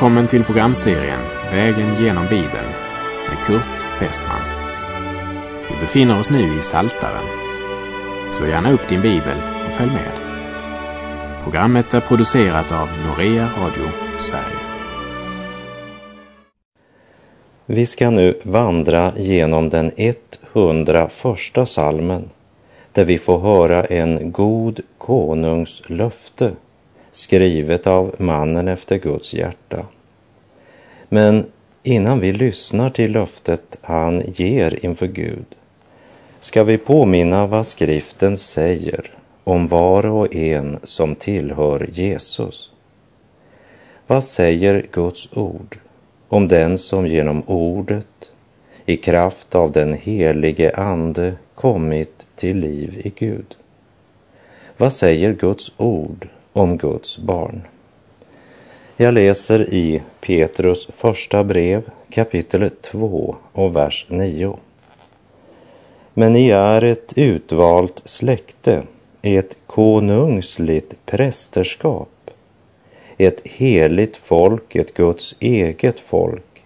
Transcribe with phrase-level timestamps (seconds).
[0.00, 2.68] Välkommen till programserien Vägen genom Bibeln
[3.28, 4.40] med Kurt Westman.
[5.68, 7.24] Vi befinner oss nu i Saltaren.
[8.30, 10.12] Slå gärna upp din bibel och följ med.
[11.42, 14.58] Programmet är producerat av Norea Radio Sverige.
[17.66, 20.40] Vi ska nu vandra genom den 101
[21.66, 22.30] salmen
[22.92, 26.52] där vi får höra en god konungs löfte
[27.12, 29.86] skrivet av mannen efter Guds hjärta.
[31.08, 31.46] Men
[31.82, 35.44] innan vi lyssnar till löftet han ger inför Gud
[36.40, 39.12] ska vi påminna vad skriften säger
[39.44, 42.72] om var och en som tillhör Jesus.
[44.06, 45.78] Vad säger Guds ord
[46.28, 48.32] om den som genom ordet
[48.86, 53.56] i kraft av den helige Ande kommit till liv i Gud?
[54.76, 57.62] Vad säger Guds ord om Guds barn.
[58.96, 64.56] Jag läser i Petrus första brev kapitel 2 och vers 9.
[66.14, 68.82] Men ni är ett utvalt släkte,
[69.22, 72.30] ett konungsligt prästerskap,
[73.18, 76.64] ett heligt folk, ett Guds eget folk,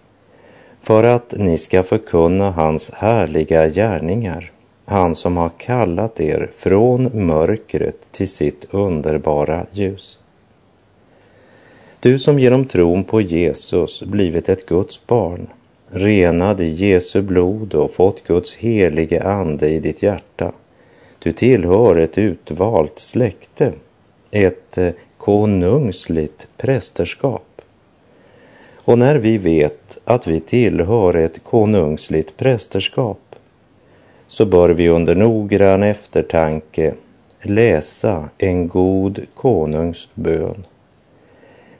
[0.81, 4.51] för att ni ska förkunna hans härliga gärningar
[4.85, 10.19] han som har kallat er från mörkret till sitt underbara ljus.
[11.99, 15.47] Du som genom tron på Jesus blivit ett Guds barn,
[15.89, 20.51] renad i Jesu blod och fått Guds helige ande i ditt hjärta.
[21.19, 23.73] Du tillhör ett utvalt släkte,
[24.31, 27.61] ett eh, konungsligt prästerskap.
[28.75, 33.19] Och när vi vet att vi tillhör ett konungsligt prästerskap
[34.27, 36.93] så bör vi under noggrann eftertanke
[37.41, 40.65] läsa en god konungs bön.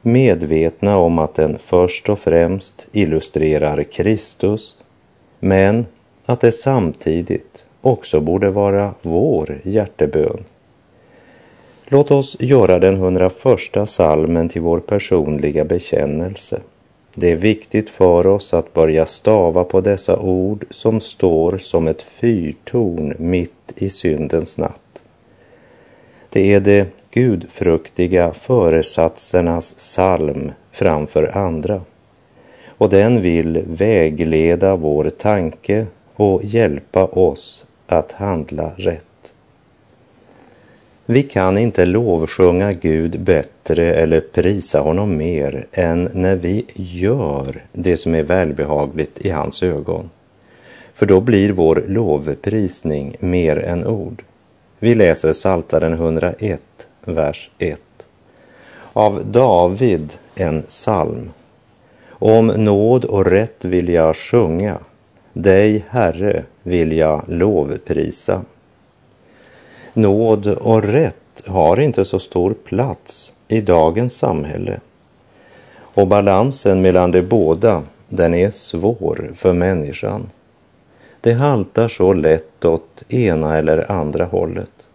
[0.02, 4.78] Medvetna om att den först och främst illustrerar Kristus,
[5.40, 5.86] men
[6.26, 10.44] att det samtidigt också borde vara vår hjärtebön.
[11.88, 13.34] Låt oss göra den 101
[13.86, 16.62] salmen till vår personliga bekännelse
[17.16, 22.02] det är viktigt för oss att börja stava på dessa ord som står som ett
[22.02, 25.04] fyrtorn mitt i syndens natt.
[26.30, 31.82] Det är de gudfruktiga föresatsernas psalm framför andra
[32.68, 39.06] och den vill vägleda vår tanke och hjälpa oss att handla rätt.
[41.08, 47.98] Vi kan inte lovsjunga Gud bättre eller prisa honom mer än när vi gör det
[47.98, 50.10] som är välbehagligt i hans ögon.
[50.94, 54.24] För då blir vår lovprisning mer än ord.
[54.80, 56.62] Vi läser Saltaren 101,
[57.06, 57.82] vers 1.
[58.94, 61.32] Av David en psalm.
[62.10, 64.78] Om nåd och rätt vill jag sjunga,
[65.34, 68.42] dig, Herre, vill jag lovprisa.
[69.98, 74.80] Nåd och rätt har inte så stor plats i dagens samhälle.
[75.78, 80.30] Och balansen mellan de båda, den är svår för människan.
[81.22, 84.88] Det haltar så lätt åt ena eller andra hållet.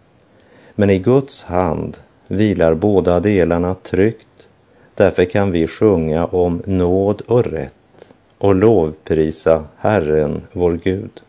[0.75, 1.97] Men i Guds hand
[2.27, 4.47] vilar båda delarna tryggt.
[4.95, 11.21] Därför kan vi sjunga om nåd och rätt och lovprisa Herren, vår Gud.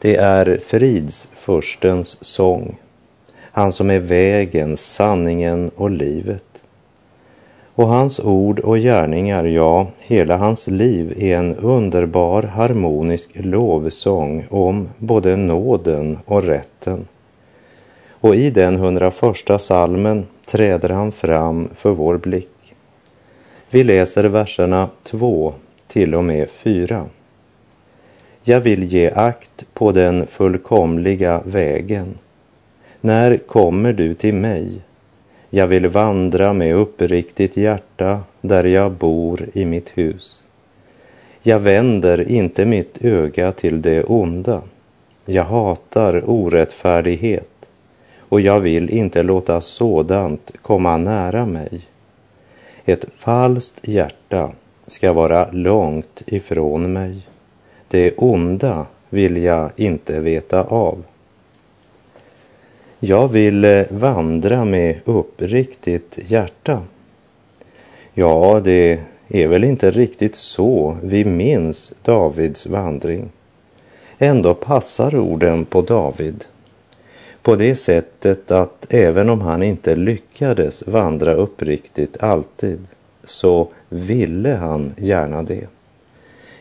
[0.00, 2.78] Det är fridsfurstens sång,
[3.40, 6.44] han som är vägen, sanningen och livet.
[7.74, 14.88] Och hans ord och gärningar, ja, hela hans liv är en underbar harmonisk lovsång om
[14.98, 17.08] både nåden och rätten.
[18.10, 19.14] Och i den 101
[19.58, 22.74] salmen träder han fram för vår blick.
[23.70, 25.54] Vi läser verserna 2
[25.86, 27.06] till och med 4.
[28.48, 32.18] Jag vill ge akt på den fullkomliga vägen.
[33.00, 34.80] När kommer du till mig?
[35.50, 40.42] Jag vill vandra med uppriktigt hjärta där jag bor i mitt hus.
[41.42, 44.62] Jag vänder inte mitt öga till det onda.
[45.24, 47.68] Jag hatar orättfärdighet
[48.18, 51.80] och jag vill inte låta sådant komma nära mig.
[52.84, 54.52] Ett falskt hjärta
[54.86, 57.28] ska vara långt ifrån mig.
[57.88, 61.02] Det onda vill jag inte veta av.
[63.00, 66.82] Jag vill eh, vandra med uppriktigt hjärta.
[68.14, 73.28] Ja, det är väl inte riktigt så vi minns Davids vandring.
[74.18, 76.44] Ändå passar orden på David
[77.42, 82.86] på det sättet att även om han inte lyckades vandra uppriktigt alltid
[83.24, 85.66] så ville han gärna det.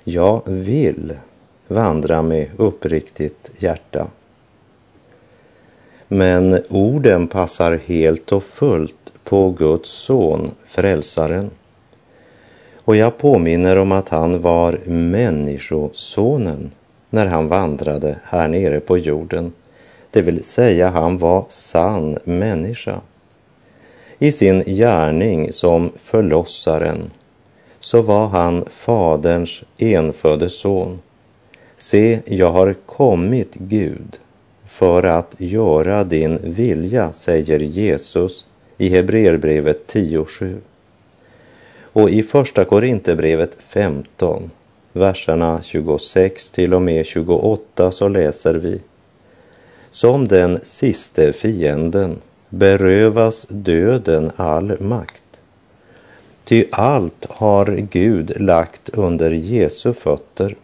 [0.09, 1.13] Jag vill
[1.67, 4.07] vandra med uppriktigt hjärta.
[6.07, 11.49] Men orden passar helt och fullt på Guds son, frälsaren.
[12.75, 16.71] Och jag påminner om att han var människosonen
[17.09, 19.53] när han vandrade här nere på jorden.
[20.11, 23.01] Det vill säga, han var sann människa.
[24.19, 27.11] I sin gärning som förlossaren
[27.87, 30.99] så var han Faderns enfödde son.
[31.75, 34.19] Se, jag har kommit, Gud,
[34.65, 38.45] för att göra din vilja, säger Jesus
[38.77, 40.57] i Hebreerbrevet 10.7.
[41.81, 44.51] Och i Första Korinthierbrevet 15,
[44.93, 48.81] verserna 26 till och med 28 så läser vi.
[49.89, 55.26] Som den siste fienden berövas döden all makt.
[56.47, 60.55] Ty allt har Gud lagt under Jesu fötter.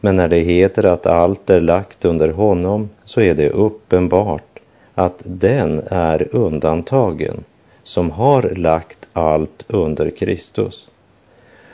[0.00, 4.58] Men när det heter att allt är lagt under honom så är det uppenbart
[4.94, 7.44] att den är undantagen
[7.82, 10.88] som har lagt allt under Kristus.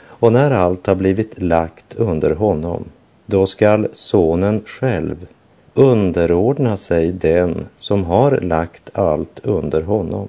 [0.05, 2.83] Och när allt har blivit lagt under honom,
[3.25, 5.27] då skall sonen själv
[5.73, 10.27] underordna sig den som har lagt allt under honom,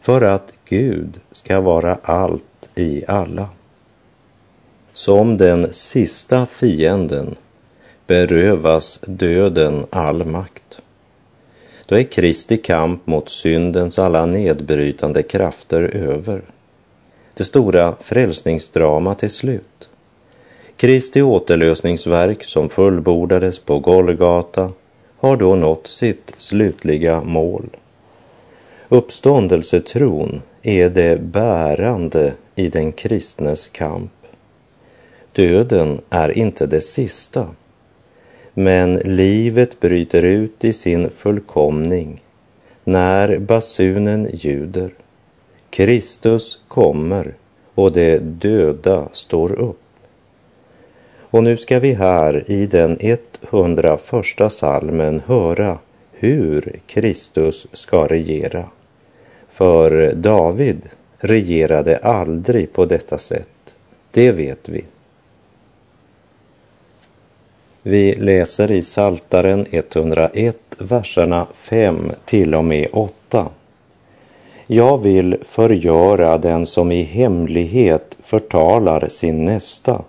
[0.00, 3.48] för att Gud ska vara allt i alla.
[4.92, 7.34] Som den sista fienden
[8.06, 10.80] berövas döden all makt.
[11.86, 16.42] Då är Kristi kamp mot syndens alla nedbrytande krafter över.
[17.34, 19.88] Det stora frälsningsdramat är slut.
[20.76, 24.72] Kristi återlösningsverk som fullbordades på Golgata
[25.16, 27.68] har då nått sitt slutliga mål.
[28.88, 34.12] Uppståndelsetron är det bärande i den kristnes kamp.
[35.32, 37.48] Döden är inte det sista,
[38.54, 42.22] men livet bryter ut i sin fullkomning
[42.84, 44.94] när basunen ljuder.
[45.70, 47.34] Kristus kommer
[47.74, 49.80] och de döda står upp.
[51.18, 54.00] Och nu ska vi här i den 101
[54.48, 55.78] salmen höra
[56.12, 58.68] hur Kristus ska regera.
[59.54, 60.82] För David
[61.18, 63.74] regerade aldrig på detta sätt,
[64.10, 64.84] det vet vi.
[67.82, 73.48] Vi läser i Saltaren 101, verserna 5 till och med 8.
[74.66, 80.02] Jag vill förgöra den som i hemlighet förtalar sin nästa.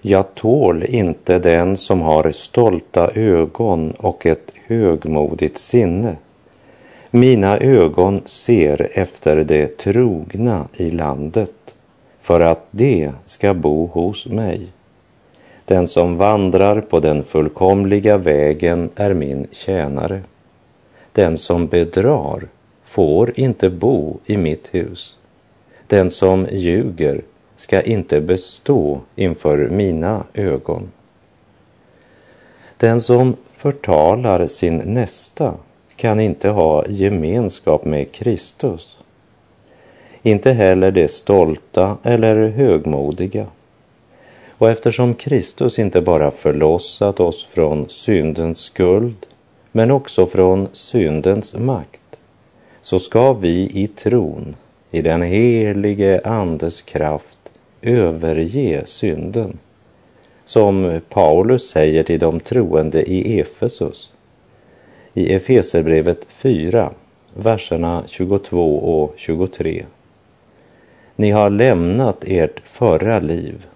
[0.00, 6.16] Jag tål inte den som har stolta ögon och ett högmodigt sinne.
[7.16, 11.76] Mina ögon ser efter det trogna i landet
[12.20, 14.66] för att det ska bo hos mig.
[15.64, 20.22] Den som vandrar på den fullkomliga vägen är min tjänare.
[21.12, 22.48] Den som bedrar
[22.84, 25.16] får inte bo i mitt hus.
[25.86, 27.22] Den som ljuger
[27.56, 30.92] ska inte bestå inför mina ögon.
[32.76, 35.54] Den som förtalar sin nästa
[35.96, 38.98] kan inte ha gemenskap med Kristus.
[40.22, 43.46] Inte heller det stolta eller högmodiga.
[44.50, 49.26] Och eftersom Kristus inte bara förlossat oss från syndens skuld,
[49.72, 52.00] men också från syndens makt,
[52.82, 54.56] så ska vi i tron,
[54.90, 57.38] i den helige Andes kraft,
[57.82, 59.58] överge synden.
[60.44, 64.12] Som Paulus säger till de troende i Efesus
[65.16, 66.90] i Efeserbrevet 4,
[67.34, 69.84] verserna 22 och 23.
[71.16, 73.66] Ni har lämnat ert förra liv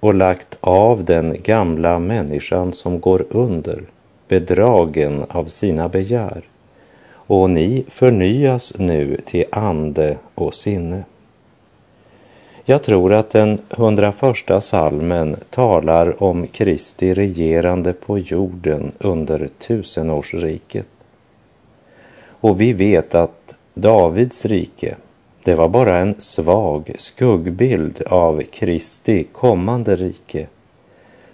[0.00, 3.82] och lagt av den gamla människan som går under,
[4.28, 6.42] bedragen av sina begär.
[7.08, 11.04] Och ni förnyas nu till ande och sinne.
[12.68, 14.14] Jag tror att den 101
[14.60, 20.88] salmen talar om Kristi regerande på jorden under tusenårsriket.
[22.24, 24.96] Och vi vet att Davids rike,
[25.44, 30.46] det var bara en svag skuggbild av Kristi kommande rike,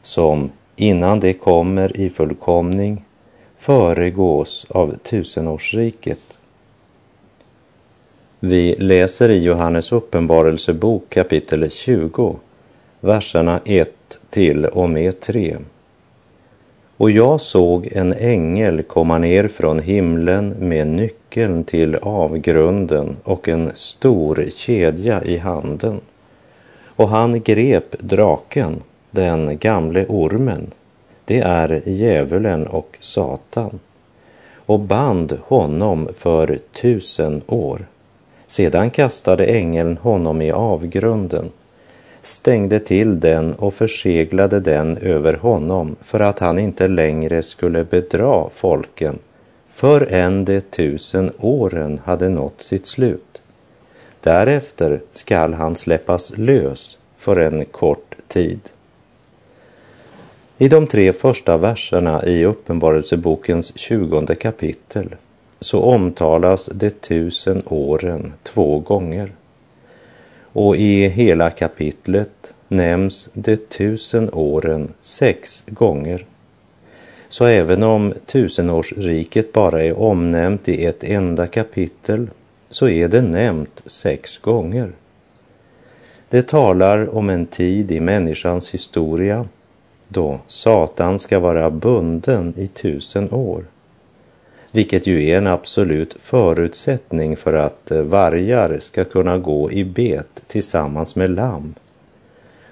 [0.02, 3.04] som innan det kommer i fullkomning
[3.56, 6.31] föregås av tusenårsriket.
[8.44, 12.36] Vi läser i Johannes uppenbarelsebok kapitel 20,
[13.00, 13.90] verserna 1
[14.30, 15.56] till och med 3.
[16.96, 23.70] Och jag såg en ängel komma ner från himlen med nyckeln till avgrunden och en
[23.74, 26.00] stor kedja i handen.
[26.86, 30.70] Och han grep draken, den gamle ormen,
[31.24, 33.78] det är djävulen och Satan,
[34.54, 37.86] och band honom för tusen år.
[38.52, 41.50] Sedan kastade ängeln honom i avgrunden,
[42.22, 48.48] stängde till den och förseglade den över honom för att han inte längre skulle bedra
[48.54, 49.18] folken
[49.68, 53.42] förrän de tusen åren hade nått sitt slut.
[54.20, 58.60] Därefter skall han släppas lös för en kort tid.
[60.58, 65.14] I de tre första verserna i Uppenbarelsebokens tjugonde kapitel
[65.62, 69.32] så omtalas de tusen åren två gånger.
[70.52, 76.24] Och i hela kapitlet nämns de tusen åren sex gånger.
[77.28, 82.30] Så även om tusenårsriket bara är omnämnt i ett enda kapitel
[82.68, 84.92] så är det nämnt sex gånger.
[86.28, 89.46] Det talar om en tid i människans historia
[90.08, 93.64] då Satan ska vara bunden i tusen år.
[94.74, 100.42] Vilket ju är en absolut förutsättning för att eh, vargar ska kunna gå i bet
[100.46, 101.74] tillsammans med lamm.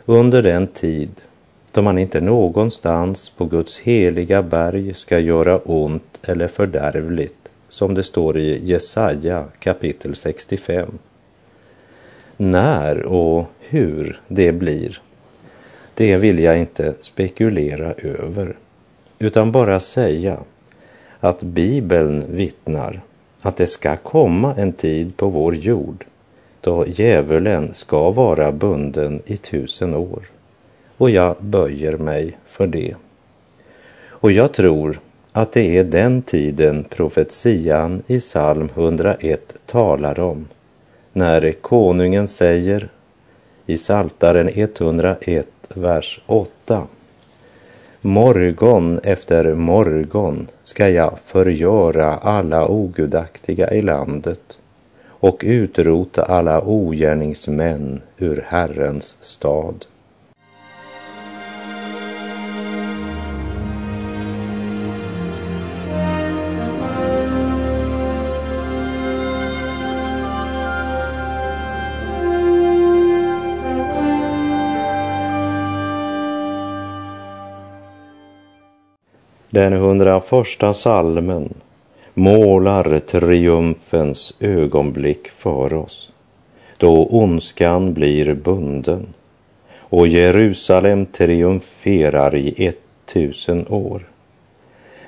[0.07, 1.11] Under den tid
[1.73, 8.03] då man inte någonstans på Guds heliga berg ska göra ont eller fördärvligt, som det
[8.03, 10.99] står i Jesaja kapitel 65.
[12.37, 15.01] När och hur det blir
[15.95, 18.57] det vill jag inte spekulera över,
[19.19, 20.39] utan bara säga
[21.21, 23.01] att Bibeln vittnar
[23.41, 26.05] att det ska komma en tid på vår jord
[26.61, 30.23] då djävulen ska vara bunden i tusen år.
[30.97, 32.95] Och jag böjer mig för det.
[34.09, 35.01] Och jag tror
[35.33, 40.49] att det är den tiden profetian i psalm 101 talar om,
[41.13, 42.89] när konungen säger
[43.67, 46.83] i Saltaren 101 vers 8.
[48.03, 54.59] Morgon efter morgon ska jag förgöra alla ogudaktiga i landet
[55.07, 59.87] och utrota alla ogärningsmän ur Herrens stad.
[79.53, 81.55] Den hundraförsta salmen
[82.15, 86.13] målar triumfens ögonblick för oss,
[86.77, 89.07] då ondskan blir bunden
[89.79, 94.09] och Jerusalem triumferar i ett tusen år.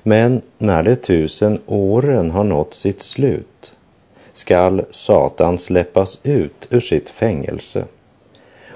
[0.03, 3.73] Men när de tusen åren har nått sitt slut
[4.33, 7.85] skall Satan släppas ut ur sitt fängelse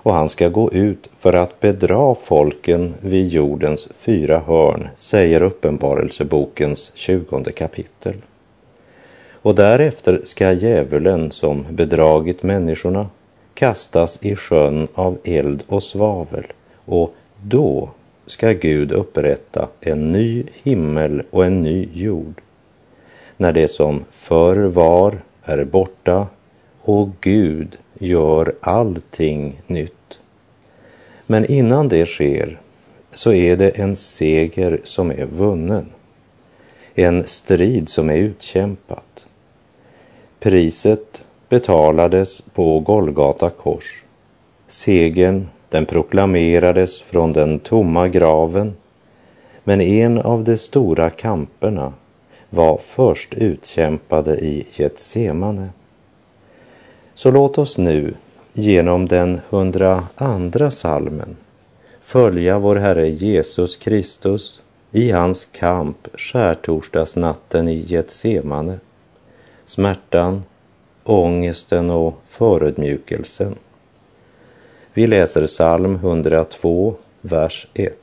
[0.07, 6.93] och han ska gå ut för att bedra folken vid jordens fyra hörn, säger Uppenbarelsebokens
[6.95, 8.15] tjugonde kapitel.
[9.33, 13.07] Och därefter ska djävulen som bedragit människorna
[13.55, 16.47] kastas i sjön av eld och svavel
[16.85, 17.91] och då
[18.27, 22.41] ska Gud upprätta en ny himmel och en ny jord.
[23.37, 26.27] När det som förr var är borta
[26.87, 30.19] och Gud gör allting nytt.
[31.27, 32.61] Men innan det sker
[33.11, 35.87] så är det en seger som är vunnen.
[36.95, 39.27] En strid som är utkämpat.
[40.41, 44.05] Priset betalades på Golgata kors.
[44.67, 48.77] Segern, den proklamerades från den tomma graven.
[49.65, 51.93] Men en av de stora kamperna
[52.51, 55.69] var först utkämpade i Getsemane.
[57.17, 58.15] Så låt oss nu
[58.53, 61.37] genom den 102 salmen
[62.03, 64.61] följa vår Herre Jesus Kristus
[64.93, 68.79] i hans kamp skärtorsdagsnatten i Getsemane,
[69.65, 70.43] smärtan,
[71.05, 73.55] ångesten och förödmjukelsen.
[74.95, 77.97] Vi läser psalm 102, vers 1.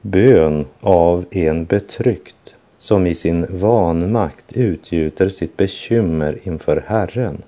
[0.00, 7.42] Bön av en betryckt som i sin vanmakt utgjuter sitt bekymmer inför Herren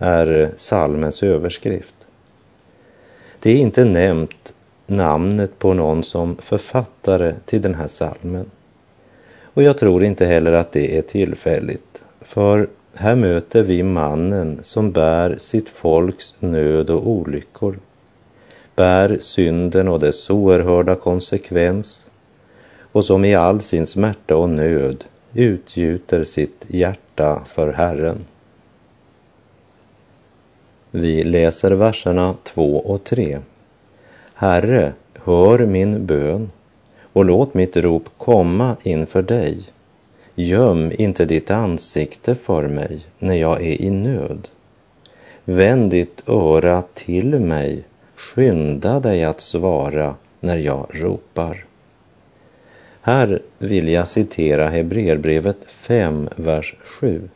[0.00, 1.94] är salmens överskrift.
[3.40, 4.54] Det är inte nämnt
[4.86, 8.50] namnet på någon som författare till den här salmen.
[9.42, 14.92] Och jag tror inte heller att det är tillfälligt, för här möter vi mannen som
[14.92, 17.78] bär sitt folks nöd och olyckor,
[18.76, 22.06] bär synden och dess oerhörda konsekvens
[22.92, 28.18] och som i all sin smärta och nöd utgjuter sitt hjärta för Herren.
[30.92, 33.38] Vi läser verserna 2 och 3.
[34.34, 34.92] Herre,
[35.24, 36.50] hör min bön
[37.12, 39.58] och låt mitt rop komma inför dig.
[40.34, 44.48] Göm inte ditt ansikte för mig när jag är i nöd.
[45.44, 47.84] Vänd ditt öra till mig,
[48.16, 51.64] skynda dig att svara när jag ropar.
[53.00, 57.28] Här vill jag citera Hebreerbrevet 5, vers 7.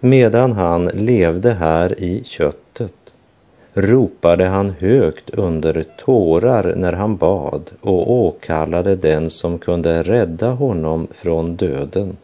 [0.00, 2.92] Medan han levde här i köttet
[3.74, 11.06] ropade han högt under tårar när han bad och åkallade den som kunde rädda honom
[11.10, 12.16] från döden.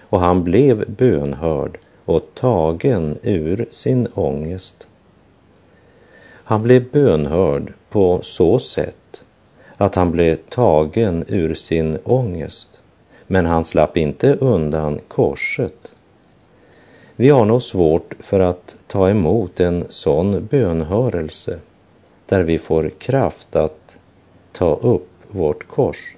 [0.00, 4.88] Och han blev bönhörd och tagen ur sin ångest.
[6.44, 9.24] Han blev bönhörd på så sätt
[9.76, 12.68] att han blev tagen ur sin ångest,
[13.26, 15.92] men han slapp inte undan korset.
[17.20, 21.58] Vi har nog svårt för att ta emot en sån bönhörelse
[22.26, 23.96] där vi får kraft att
[24.52, 26.16] ta upp vårt kors.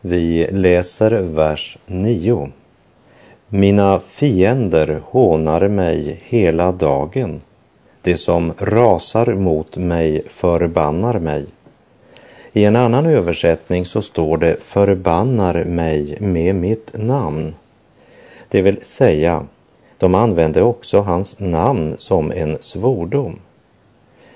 [0.00, 2.48] Vi läser vers 9.
[3.48, 7.40] Mina fiender hånar mig hela dagen.
[8.02, 11.46] Det som rasar mot mig förbannar mig.
[12.52, 17.54] I en annan översättning så står det förbannar mig med mitt namn.
[18.48, 19.46] Det vill säga,
[19.98, 23.38] de använder också hans namn som en svordom.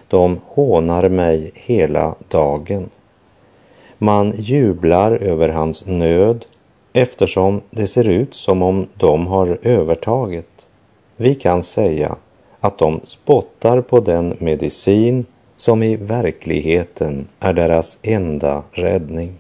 [0.09, 2.91] De hånar mig hela dagen.
[3.99, 6.47] Man jublar över hans nöd
[6.93, 10.67] eftersom det ser ut som om de har övertaget.
[11.17, 12.17] Vi kan säga
[12.61, 15.27] att de spottar på den medicin
[15.57, 19.40] som i verkligheten är deras enda räddning.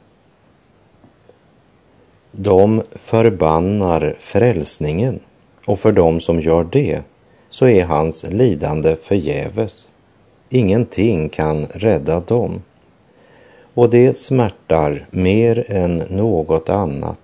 [2.32, 5.20] De förbannar frälsningen
[5.66, 7.02] och för dem som gör det
[7.50, 9.86] så är hans lidande förgäves.
[10.48, 12.62] Ingenting kan rädda dem.
[13.74, 17.20] Och det smärtar mer än något annat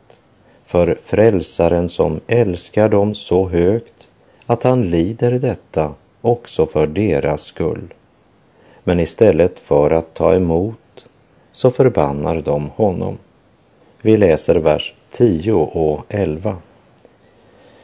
[0.64, 4.08] för frälsaren som älskar dem så högt
[4.46, 7.94] att han lider detta också för deras skull.
[8.84, 11.06] Men istället för att ta emot
[11.52, 13.18] så förbannar de honom.
[14.06, 16.56] Vi läser vers 10 och 11.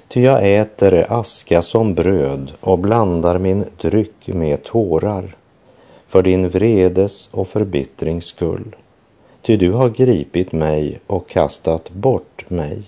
[0.09, 5.37] Ty jag äter aska som bröd och blandar min dryck med tårar
[6.07, 8.77] för din vredes och förbittrings skull.
[9.43, 12.83] Ty du har gripit mig och kastat bort mig.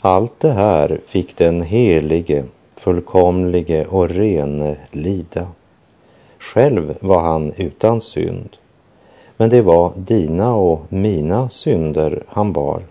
[0.00, 5.48] Allt det här fick den helige, fullkomlige och rene lida.
[6.38, 8.56] Själv var han utan synd
[9.40, 12.82] men det var dina och mina synder han bar.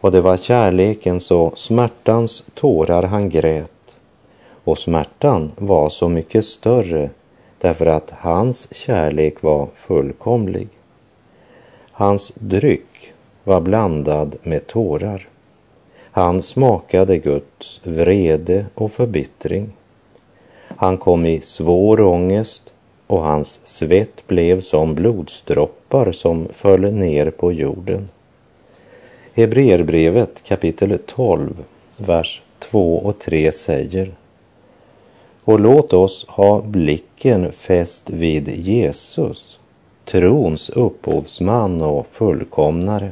[0.00, 3.96] Och det var kärlekens och smärtans tårar han grät.
[4.64, 7.10] Och smärtan var så mycket större
[7.58, 10.68] därför att hans kärlek var fullkomlig.
[11.92, 13.12] Hans dryck
[13.44, 15.28] var blandad med tårar.
[16.10, 19.72] Han smakade Guds vrede och förbittring.
[20.76, 22.72] Han kom i svår ångest
[23.06, 28.08] och hans svett blev som blodsdroppar som föll ner på jorden.
[29.34, 31.64] Hebreerbrevet kapitel 12,
[31.96, 34.14] vers 2 och 3 säger
[35.44, 39.58] Och låt oss ha blicken fäst vid Jesus,
[40.04, 43.10] trons upphovsman och fullkomnare,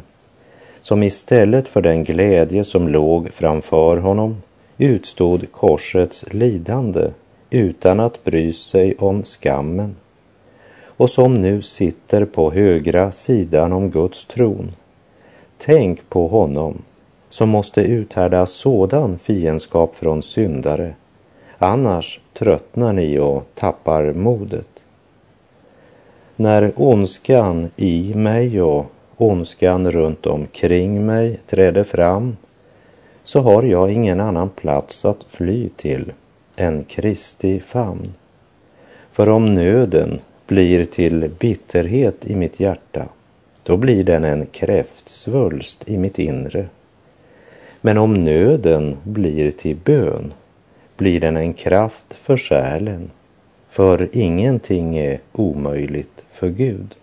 [0.80, 4.42] som istället för den glädje som låg framför honom
[4.78, 7.10] utstod korsets lidande
[7.54, 9.96] utan att bry sig om skammen
[10.84, 14.72] och som nu sitter på högra sidan om Guds tron.
[15.58, 16.82] Tänk på honom
[17.30, 20.94] som måste uthärda sådan fiendskap från syndare,
[21.58, 24.84] annars tröttnar ni och tappar modet.
[26.36, 28.86] När ondskan i mig och
[29.16, 32.36] ondskan runt omkring mig träder fram
[33.24, 36.12] så har jag ingen annan plats att fly till
[36.56, 38.14] en Kristi famn.
[39.10, 43.08] För om nöden blir till bitterhet i mitt hjärta,
[43.62, 46.68] då blir den en kräftsvulst i mitt inre.
[47.80, 50.32] Men om nöden blir till bön,
[50.96, 53.10] blir den en kraft för själen,
[53.70, 56.94] för ingenting är omöjligt för Gud.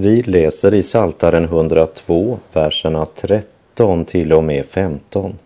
[0.00, 5.38] Vi läser i Saltaren 102, verserna 13 till och med 15.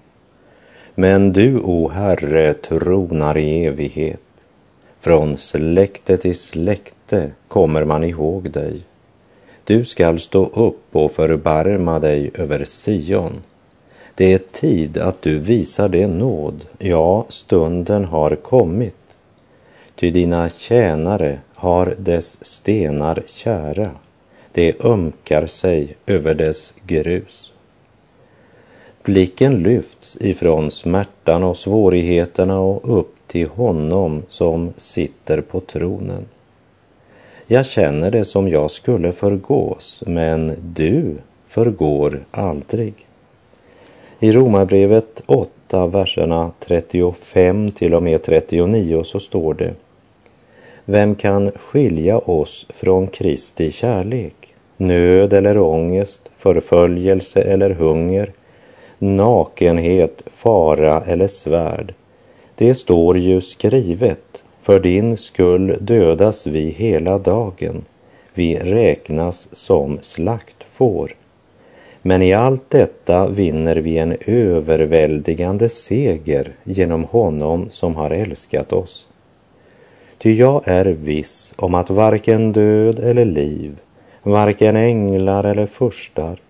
[0.94, 4.20] Men du, o Herre, tronar i evighet.
[5.00, 8.80] Från släkte till släkte kommer man ihåg dig.
[9.64, 13.42] Du skall stå upp och förbarma dig över Sion.
[14.14, 19.16] Det är tid att du visar det nåd, ja, stunden har kommit.
[19.94, 23.90] Ty dina tjänare har dess stenar kära,
[24.54, 27.52] det ömkar sig över dess grus.
[29.02, 36.24] Blicken lyfts ifrån smärtan och svårigheterna och upp till honom som sitter på tronen.
[37.46, 41.14] Jag känner det som jag skulle förgås, men du
[41.48, 42.94] förgår aldrig.
[44.20, 49.74] I Romarbrevet 8, verserna 35 till och med 39 så står det
[50.84, 54.43] Vem kan skilja oss från Kristi kärlek?
[54.86, 58.32] Nöd eller ångest, förföljelse eller hunger,
[58.98, 61.94] nakenhet, fara eller svärd.
[62.54, 67.84] Det står ju skrivet, för din skull dödas vi hela dagen,
[68.34, 71.12] vi räknas som slaktfår.
[72.02, 79.06] Men i allt detta vinner vi en överväldigande seger genom honom som har älskat oss.
[80.18, 83.76] Ty jag är viss om att varken död eller liv,
[84.24, 86.40] varken änglar eller furstar,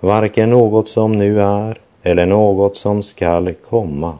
[0.00, 4.18] varken något som nu är eller något som skall komma,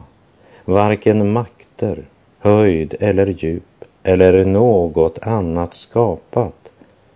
[0.65, 2.05] varken makter,
[2.39, 3.63] höjd eller djup
[4.03, 6.71] eller något annat skapat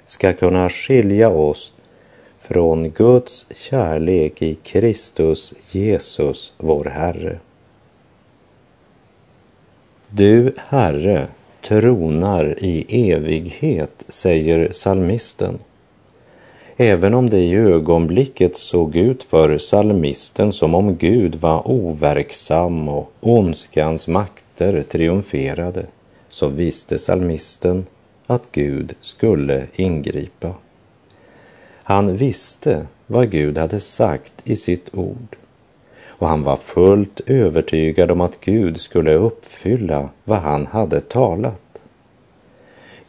[0.05, 1.73] ska kunna skilja oss
[2.39, 7.39] från Guds kärlek i Kristus Jesus, vår Herre.
[10.09, 11.27] Du, Herre,
[11.61, 15.59] tronar i evighet, säger salmisten.
[16.77, 23.11] Även om det i ögonblicket såg ut för salmisten som om Gud var overksam och
[23.19, 25.85] ondskans makter triumferade,
[26.27, 27.85] så visste salmisten
[28.27, 30.53] att Gud skulle ingripa.
[31.83, 35.35] Han visste vad Gud hade sagt i sitt ord
[36.07, 41.61] och han var fullt övertygad om att Gud skulle uppfylla vad han hade talat.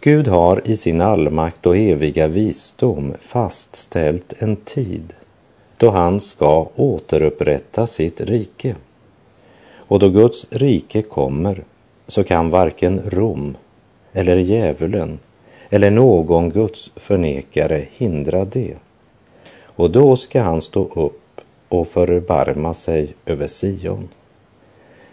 [0.06, 5.14] Gud har i sin allmakt och eviga visdom fastställt en tid
[5.76, 8.74] då han ska återupprätta sitt rike.
[9.76, 11.64] Och då Guds rike kommer
[12.06, 13.56] så kan varken Rom
[14.12, 15.18] eller djävulen
[15.70, 18.74] eller någon Guds förnekare hindra det.
[19.62, 24.08] Och då ska han stå upp och förbarma sig över Sion.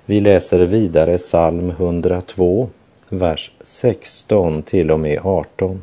[0.05, 2.69] Vi läser vidare psalm 102,
[3.19, 5.81] vers 16 till och med 18.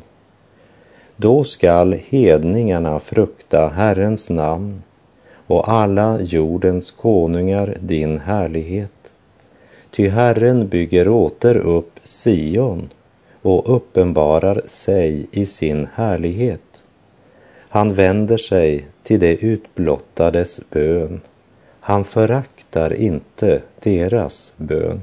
[1.15, 4.83] Då skall hedningarna frukta Herrens namn
[5.47, 8.91] och alla jordens konungar din härlighet.
[9.91, 12.89] Ty Herren bygger åter upp Sion
[13.41, 16.61] och uppenbarar sig i sin härlighet.
[17.69, 21.21] Han vänder sig till det utblottades bön.
[21.79, 25.01] Han föraktar inte deras bön.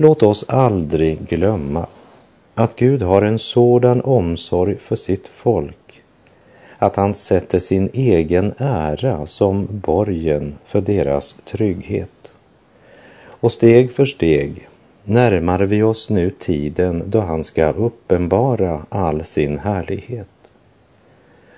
[0.00, 1.86] Låt oss aldrig glömma
[2.54, 6.02] att Gud har en sådan omsorg för sitt folk
[6.78, 12.32] att han sätter sin egen ära som borgen för deras trygghet.
[13.24, 14.68] Och steg för steg
[15.04, 20.28] närmar vi oss nu tiden då han ska uppenbara all sin härlighet.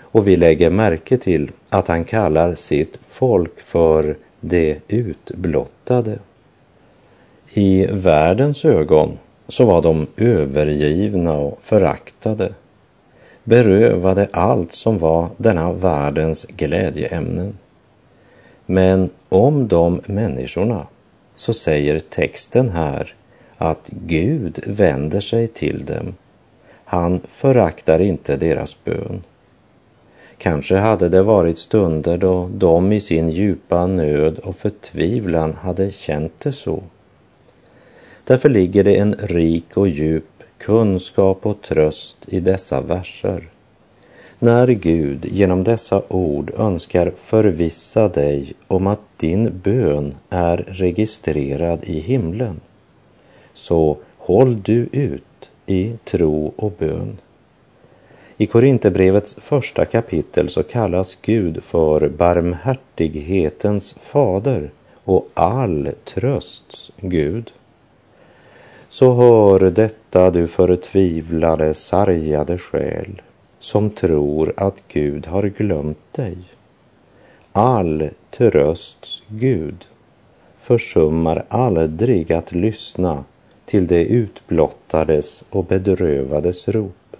[0.00, 6.18] Och vi lägger märke till att han kallar sitt folk för det utblottade.
[7.54, 12.52] I världens ögon så var de övergivna och föraktade,
[13.44, 17.58] berövade allt som var denna världens glädjeämnen.
[18.66, 20.86] Men om de människorna
[21.34, 23.14] så säger texten här
[23.56, 26.14] att Gud vänder sig till dem.
[26.84, 29.22] Han föraktar inte deras bön.
[30.38, 36.42] Kanske hade det varit stunder då de i sin djupa nöd och förtvivlan hade känt
[36.42, 36.82] det så.
[38.30, 43.48] Därför ligger det en rik och djup kunskap och tröst i dessa verser.
[44.38, 52.00] När Gud genom dessa ord önskar förvissa dig om att din bön är registrerad i
[52.00, 52.60] himlen
[53.54, 57.18] så håll du ut i tro och bön.
[58.36, 64.70] I Korinthierbrevets första kapitel så kallas Gud för barmhärtighetens fader
[65.04, 67.52] och all trösts Gud.
[68.92, 73.22] Så hör detta du förtvivlade, sargade själ.
[73.58, 76.38] som tror att Gud har glömt dig.
[77.52, 79.86] All trösts Gud
[80.56, 83.24] försummar aldrig att lyssna
[83.64, 87.16] till det utblottades och bedrövades rop.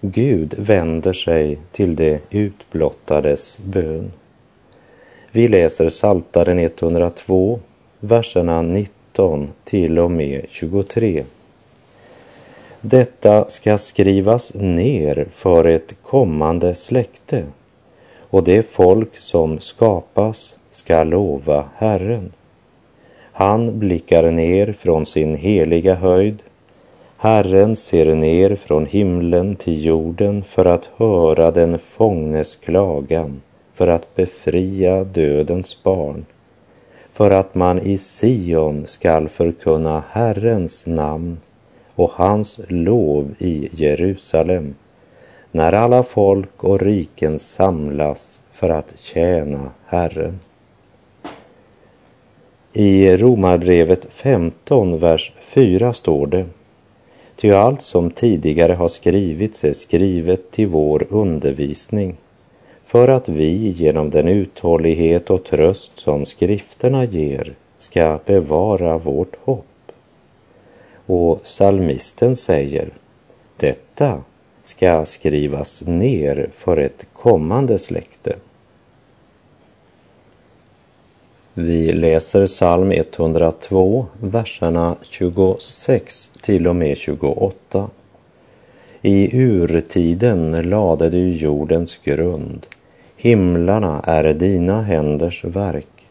[0.00, 4.12] Gud vänder sig till det utblottades bön.
[5.32, 7.60] Vi läser Saltaren 102,
[8.00, 9.01] verserna 19
[9.64, 11.24] till och med 23.
[12.80, 17.44] Detta ska skrivas ner för ett kommande släkte
[18.20, 22.32] och det folk som skapas ska lova Herren.
[23.32, 26.42] Han blickar ner från sin heliga höjd.
[27.16, 33.42] Herren ser ner från himlen till jorden för att höra den fångnes klagan,
[33.74, 36.24] för att befria dödens barn,
[37.12, 41.40] för att man i Sion skall förkunna Herrens namn
[41.94, 44.74] och hans lov i Jerusalem,
[45.50, 50.38] när alla folk och riken samlas för att tjäna Herren.
[52.72, 56.46] I Romarbrevet 15, vers 4 står det
[57.36, 62.16] Ty allt som tidigare har skrivits är skrivet till vår undervisning
[62.84, 69.92] för att vi genom den uthållighet och tröst som skrifterna ger ska bevara vårt hopp.
[71.06, 72.90] Och salmisten säger
[73.56, 74.22] detta
[74.64, 78.36] ska skrivas ner för ett kommande släkte.
[81.54, 87.90] Vi läser psalm 102, verserna 26 till och med 28.
[89.04, 92.66] I urtiden lade du jordens grund.
[93.16, 96.08] Himlarna är dina händers verk.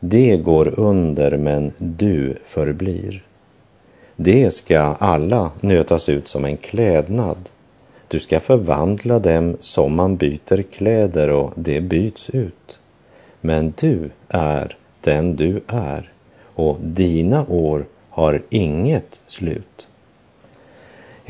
[0.00, 3.24] Det går under, men du förblir.
[4.16, 7.48] Det ska alla nötas ut som en klädnad.
[8.08, 12.78] Du ska förvandla dem som man byter kläder och det byts ut.
[13.40, 16.12] Men du är den du är
[16.54, 19.88] och dina år har inget slut.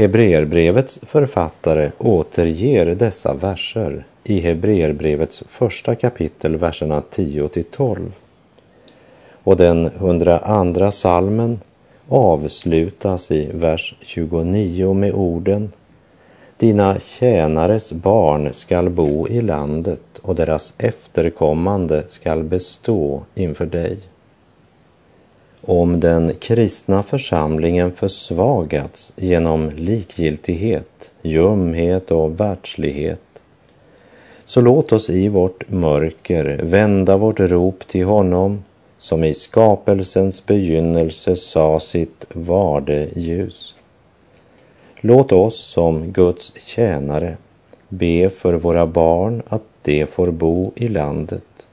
[0.00, 8.12] Hebreerbrevets författare återger dessa verser i Hebreerbrevets första kapitel, verserna 10 till 12.
[9.44, 11.60] Och den 102 salmen
[12.08, 15.72] avslutas i vers 29 med orden
[16.56, 23.98] Dina tjänares barn skall bo i landet och deras efterkommande skall bestå inför dig.
[25.62, 33.20] Om den kristna församlingen försvagats genom likgiltighet, ljumhet och världslighet,
[34.44, 38.64] så låt oss i vårt mörker vända vårt rop till honom
[38.96, 43.74] som i skapelsens begynnelse sa sitt varde ljus.
[45.00, 47.36] Låt oss som Guds tjänare
[47.88, 51.66] be för våra barn att de får bo i landet.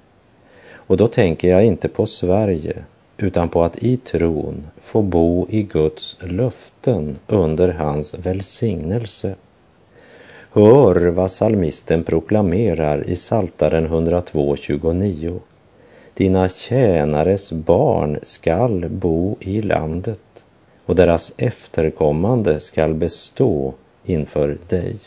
[0.71, 2.83] Och då tänker jag inte på Sverige
[3.17, 9.35] utan på att i tron få bo i Guds löften under hans välsignelse.
[10.51, 15.39] Hör vad salmisten proklamerar i Saltaren 102.29.
[16.13, 20.43] Dina tjänares barn skall bo i landet
[20.85, 23.73] och deras efterkommande skall bestå
[24.05, 24.97] inför dig.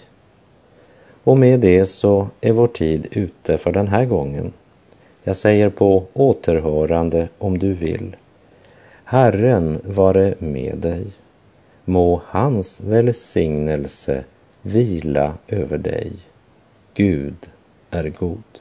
[1.24, 4.52] Och med det så är vår tid ute för den här gången.
[5.22, 8.16] Jag säger på återhörande om du vill.
[9.04, 11.06] Herren vare med dig.
[11.84, 14.24] Må hans välsignelse
[14.62, 16.12] vila över dig.
[16.94, 17.50] Gud
[17.90, 18.59] är god.